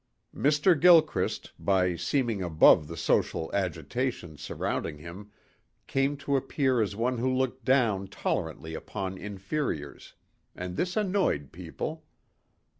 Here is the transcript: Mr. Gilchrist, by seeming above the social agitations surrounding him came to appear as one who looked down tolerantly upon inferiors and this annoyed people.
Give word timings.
Mr. 0.35 0.73
Gilchrist, 0.73 1.51
by 1.59 1.95
seeming 1.95 2.41
above 2.41 2.87
the 2.87 2.97
social 2.97 3.53
agitations 3.53 4.41
surrounding 4.41 4.97
him 4.97 5.29
came 5.85 6.17
to 6.17 6.35
appear 6.35 6.81
as 6.81 6.95
one 6.95 7.19
who 7.19 7.31
looked 7.31 7.63
down 7.63 8.07
tolerantly 8.07 8.73
upon 8.73 9.15
inferiors 9.15 10.15
and 10.55 10.75
this 10.75 10.97
annoyed 10.97 11.51
people. 11.51 12.03